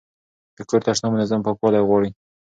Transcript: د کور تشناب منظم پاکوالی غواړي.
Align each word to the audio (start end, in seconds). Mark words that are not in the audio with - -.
د 0.55 0.57
کور 0.69 0.81
تشناب 0.85 1.11
منظم 1.13 1.39
پاکوالی 1.45 1.81
غواړي. 1.87 2.09